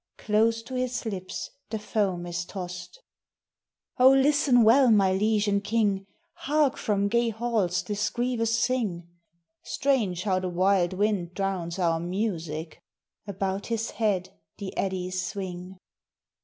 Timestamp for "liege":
5.13-5.47